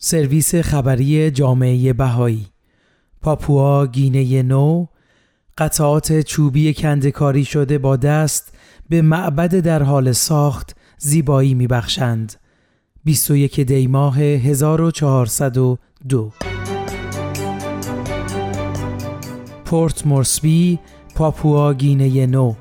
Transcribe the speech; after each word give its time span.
سرویس 0.00 0.54
خبری 0.54 1.30
جامعه 1.30 1.92
بهایی. 1.92 2.46
پاپوا 3.22 3.86
گینه 3.86 4.42
نو 4.42 4.86
قطعات 5.58 6.20
چوبی 6.20 6.74
کندکاری 6.74 7.44
شده 7.44 7.78
با 7.78 7.96
دست 7.96 8.54
به 8.88 9.02
معبد 9.02 9.54
در 9.54 9.82
حال 9.82 10.12
ساخت 10.12 10.76
زیبایی 10.98 11.54
میبخشند. 11.54 12.34
21 13.04 13.60
دی 13.60 13.86
ماه 13.86 14.20
1402 14.20 16.32
پورت 19.64 20.06
مورسبی 20.06 20.78
پاپوا 21.14 21.74
گینه 21.74 22.26
نو. 22.26 22.54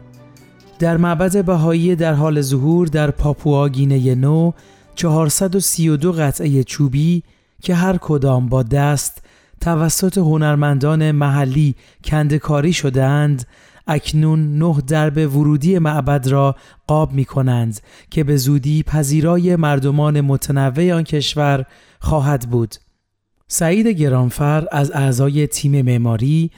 در 0.79 0.97
معبد 0.97 1.45
بهایی 1.45 1.95
در 1.95 2.13
حال 2.13 2.41
ظهور 2.41 2.87
در 2.87 3.11
پاپوا 3.11 3.69
گینه 3.69 4.15
نو 4.15 4.51
432 4.97 6.11
قطعه 6.11 6.63
چوبی 6.63 7.23
که 7.61 7.75
هر 7.75 7.97
کدام 7.97 8.49
با 8.49 8.63
دست 8.63 9.21
توسط 9.61 10.17
هنرمندان 10.17 11.11
محلی 11.11 11.75
کندکاری 12.03 12.73
شدهاند 12.73 13.45
اکنون 13.87 14.57
نه 14.57 14.81
درب 14.87 15.17
ورودی 15.17 15.79
معبد 15.79 16.27
را 16.27 16.55
قاب 16.87 17.13
می 17.13 17.25
کنند 17.25 17.79
که 18.09 18.23
به 18.23 18.37
زودی 18.37 18.83
پذیرای 18.83 19.55
مردمان 19.55 20.21
متنوع 20.21 20.91
آن 20.91 21.03
کشور 21.03 21.65
خواهد 21.99 22.49
بود. 22.49 22.75
سعید 23.47 23.87
گرانفر 23.87 24.67
از 24.71 24.91
اعضای 24.91 25.47
تیم 25.47 25.81
معماری 25.81 26.51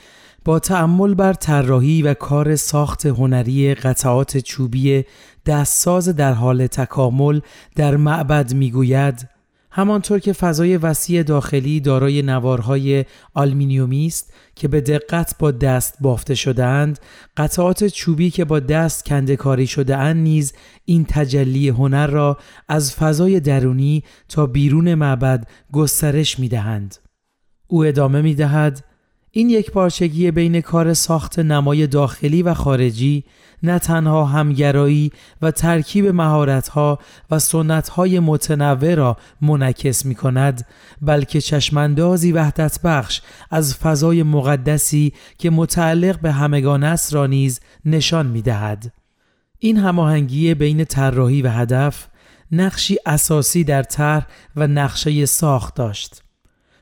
با 0.49 0.59
تأمل 0.59 1.13
بر 1.13 1.33
طراحی 1.33 2.01
و 2.01 2.13
کار 2.13 2.55
ساخت 2.55 3.05
هنری 3.05 3.75
قطعات 3.75 4.37
چوبی 4.37 5.03
دستساز 5.45 6.09
در 6.09 6.33
حال 6.33 6.67
تکامل 6.67 7.39
در 7.75 7.97
معبد 7.97 8.53
می‌گوید 8.53 9.29
همانطور 9.71 10.19
که 10.19 10.33
فضای 10.33 10.77
وسیع 10.77 11.23
داخلی 11.23 11.79
دارای 11.79 12.21
نوارهای 12.21 13.05
آلمینیومی 13.33 14.05
است 14.05 14.33
که 14.55 14.67
به 14.67 14.81
دقت 14.81 15.35
با 15.39 15.51
دست 15.51 15.97
بافته 16.01 16.35
شدهاند 16.35 16.99
قطعات 17.37 17.87
چوبی 17.87 18.29
که 18.29 18.45
با 18.45 18.59
دست 18.59 19.05
کنده 19.05 19.35
کاری 19.35 19.67
شده 19.67 19.97
اند 19.97 20.23
نیز 20.23 20.53
این 20.85 21.05
تجلی 21.09 21.69
هنر 21.69 22.07
را 22.07 22.37
از 22.67 22.95
فضای 22.95 23.39
درونی 23.39 24.03
تا 24.29 24.45
بیرون 24.45 24.95
معبد 24.95 25.47
گسترش 25.71 26.39
می 26.39 26.47
دهند. 26.47 26.95
او 27.67 27.85
ادامه 27.85 28.21
می 28.21 28.35
دهد 28.35 28.88
این 29.31 29.49
یک 29.49 29.71
پارچگی 29.71 30.31
بین 30.31 30.61
کار 30.61 30.93
ساخت 30.93 31.39
نمای 31.39 31.87
داخلی 31.87 32.43
و 32.43 32.53
خارجی 32.53 33.23
نه 33.63 33.79
تنها 33.79 34.25
همگرایی 34.25 35.11
و 35.41 35.51
ترکیب 35.51 36.07
مهارت‌ها 36.07 36.99
و 37.31 37.39
سنت‌های 37.39 38.19
متنوع 38.19 38.95
را 38.95 39.17
منعکس 39.41 40.05
می 40.05 40.15
کند 40.15 40.67
بلکه 41.01 41.41
چشماندازی 41.41 42.31
وحدت 42.31 42.79
بخش 42.83 43.21
از 43.51 43.75
فضای 43.75 44.23
مقدسی 44.23 45.13
که 45.37 45.49
متعلق 45.49 46.19
به 46.19 46.31
همگان 46.31 46.83
است 46.83 47.13
را 47.13 47.27
نیز 47.27 47.59
نشان 47.85 48.25
می 48.25 48.41
دهد. 48.41 48.93
این 49.59 49.77
هماهنگی 49.77 50.53
بین 50.53 50.85
طراحی 50.85 51.41
و 51.41 51.49
هدف 51.49 52.07
نقشی 52.51 52.97
اساسی 53.05 53.63
در 53.63 53.83
طرح 53.83 54.27
و 54.55 54.67
نقشه 54.67 55.25
ساخت 55.25 55.75
داشت. 55.75 56.23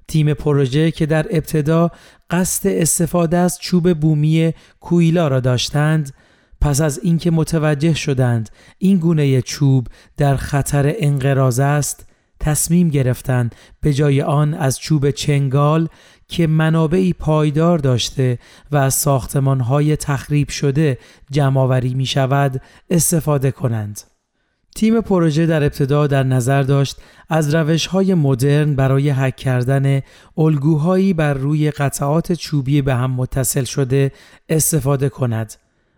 تیم 0.07 0.33
پروژه 0.33 0.91
که 0.91 1.05
در 1.05 1.25
ابتدا 1.29 1.91
قصد 2.29 2.67
استفاده 2.67 3.37
از 3.37 3.59
چوب 3.59 3.93
بومی 3.93 4.53
کویلا 4.79 5.27
را 5.27 5.39
داشتند 5.39 6.13
پس 6.61 6.81
از 6.81 6.99
اینکه 7.03 7.31
متوجه 7.31 7.93
شدند 7.93 8.49
این 8.77 8.97
گونه 8.97 9.41
چوب 9.41 9.87
در 10.17 10.35
خطر 10.35 10.93
انقراض 10.97 11.59
است 11.59 12.07
تصمیم 12.39 12.89
گرفتند 12.89 13.55
به 13.81 13.93
جای 13.93 14.21
آن 14.21 14.53
از 14.53 14.79
چوب 14.79 15.11
چنگال 15.11 15.87
که 16.27 16.47
منابعی 16.47 17.13
پایدار 17.13 17.77
داشته 17.77 18.39
و 18.71 18.77
از 18.77 18.93
ساختمانهای 18.93 19.95
تخریب 19.95 20.49
شده 20.49 20.97
جمعآوری 21.31 21.93
می 21.93 22.05
شود 22.05 22.61
استفاده 22.89 23.51
کنند. 23.51 24.16
تیم 24.77 25.01
پروژه 25.01 25.45
در 25.45 25.63
ابتدا 25.63 26.07
در 26.07 26.23
نظر 26.23 26.63
داشت 26.63 26.97
از 27.29 27.55
روش 27.55 27.87
های 27.87 28.13
مدرن 28.13 28.75
برای 28.75 29.09
حک 29.09 29.35
کردن 29.35 30.01
الگوهایی 30.37 31.13
بر 31.13 31.33
روی 31.33 31.71
قطعات 31.71 32.33
چوبی 32.33 32.81
به 32.81 32.95
هم 32.95 33.11
متصل 33.11 33.63
شده 33.63 34.11
استفاده 34.49 35.09
کند. 35.09 35.53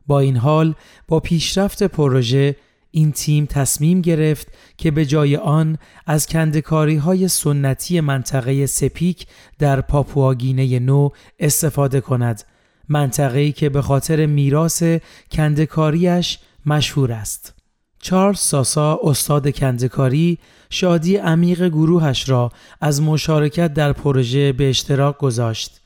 با 0.07 0.19
این 0.19 0.37
حال 0.37 0.75
با 1.07 1.19
پیشرفت 1.19 1.83
پروژه 1.83 2.55
این 2.91 3.11
تیم 3.11 3.45
تصمیم 3.45 4.01
گرفت 4.01 4.47
که 4.77 4.91
به 4.91 5.05
جای 5.05 5.35
آن 5.35 5.77
از 6.05 6.27
کندکاری 6.27 6.95
های 6.95 7.27
سنتی 7.27 8.01
منطقه 8.01 8.65
سپیک 8.65 9.27
در 9.57 9.81
پاپواگینه 9.81 10.79
نو 10.79 11.09
استفاده 11.39 12.01
کند 12.01 12.43
منطقه‌ای 12.89 13.51
که 13.51 13.69
به 13.69 13.81
خاطر 13.81 14.25
میراث 14.25 14.83
کندکاریش 15.31 16.39
مشهور 16.65 17.11
است. 17.11 17.58
چارلز 18.01 18.39
ساسا 18.39 18.99
استاد 19.03 19.49
کندکاری 19.49 20.37
شادی 20.69 21.17
عمیق 21.17 21.67
گروهش 21.67 22.29
را 22.29 22.51
از 22.81 23.01
مشارکت 23.01 23.73
در 23.73 23.93
پروژه 23.93 24.53
به 24.53 24.69
اشتراک 24.69 25.17
گذاشت. 25.17 25.81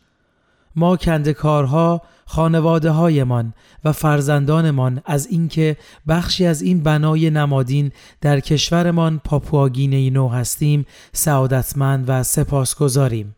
ما 0.75 0.97
کندکارها 0.97 2.01
خانواده 2.25 2.91
هایمان 2.91 3.53
و 3.83 3.91
فرزندانمان 3.91 5.01
از 5.05 5.27
اینکه 5.27 5.77
بخشی 6.07 6.45
از 6.45 6.61
این 6.61 6.83
بنای 6.83 7.29
نمادین 7.29 7.91
در 8.21 8.39
کشورمان 8.39 9.21
پاپواگینه 9.25 10.09
نو 10.09 10.29
هستیم 10.29 10.85
سعادتمند 11.13 12.05
و 12.07 12.23
سپاسگزاریم. 12.23 13.35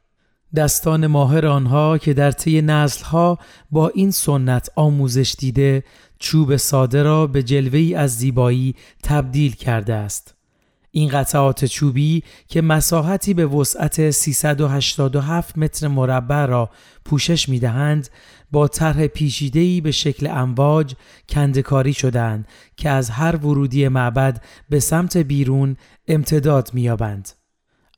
دستان 0.55 1.07
ماهر 1.07 1.47
آنها 1.47 1.97
که 1.97 2.13
در 2.13 2.31
طی 2.31 2.61
نسلها 2.61 3.39
با 3.71 3.89
این 3.89 4.11
سنت 4.11 4.69
آموزش 4.75 5.35
دیده 5.39 5.83
چوب 6.19 6.55
ساده 6.55 7.03
را 7.03 7.27
به 7.27 7.43
جلوهی 7.43 7.95
از 7.95 8.17
زیبایی 8.17 8.75
تبدیل 9.03 9.55
کرده 9.55 9.93
است. 9.93 10.35
این 10.91 11.09
قطعات 11.09 11.65
چوبی 11.65 12.23
که 12.47 12.61
مساحتی 12.61 13.33
به 13.33 13.45
وسعت 13.45 14.09
387 14.11 15.57
متر 15.57 15.87
مربع 15.87 16.45
را 16.45 16.69
پوشش 17.05 17.49
می 17.49 17.59
دهند 17.59 18.09
با 18.51 18.67
طرح 18.67 19.07
پیچیده‌ای 19.07 19.81
به 19.81 19.91
شکل 19.91 20.27
امواج 20.27 20.93
کندکاری 21.29 21.93
شدند 21.93 22.47
که 22.77 22.89
از 22.89 23.09
هر 23.09 23.35
ورودی 23.35 23.87
معبد 23.87 24.43
به 24.69 24.79
سمت 24.79 25.17
بیرون 25.17 25.77
امتداد 26.07 26.69
می‌یابند. 26.73 27.29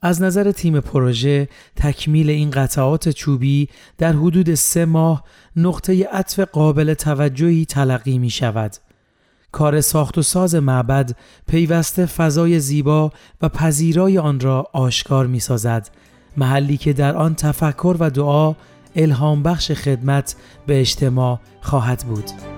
از 0.01 0.21
نظر 0.21 0.51
تیم 0.51 0.79
پروژه 0.79 1.49
تکمیل 1.75 2.29
این 2.29 2.49
قطعات 2.49 3.09
چوبی 3.09 3.69
در 3.97 4.13
حدود 4.13 4.55
سه 4.55 4.85
ماه 4.85 5.23
نقطه 5.55 6.07
عطف 6.07 6.39
قابل 6.39 6.93
توجهی 6.93 7.65
تلقی 7.65 8.17
می 8.17 8.29
شود. 8.29 8.75
کار 9.51 9.81
ساخت 9.81 10.17
و 10.17 10.21
ساز 10.21 10.55
معبد 10.55 11.15
پیوسته 11.47 12.05
فضای 12.05 12.59
زیبا 12.59 13.11
و 13.41 13.49
پذیرای 13.49 14.17
آن 14.17 14.39
را 14.39 14.67
آشکار 14.73 15.27
می 15.27 15.39
سازد. 15.39 15.89
محلی 16.37 16.77
که 16.77 16.93
در 16.93 17.15
آن 17.15 17.35
تفکر 17.35 17.95
و 17.99 18.09
دعا 18.09 18.55
الهام 18.95 19.43
بخش 19.43 19.71
خدمت 19.71 20.35
به 20.67 20.79
اجتماع 20.79 21.39
خواهد 21.61 22.03
بود. 22.07 22.56